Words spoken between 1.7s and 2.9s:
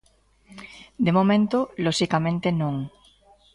loxicamente non.